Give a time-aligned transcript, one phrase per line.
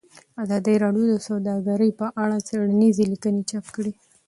[0.43, 3.93] ازادي راډیو د سوداګري په اړه څېړنیزې لیکنې چاپ کړي.